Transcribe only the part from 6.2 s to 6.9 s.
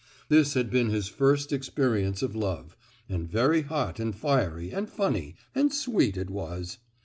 was!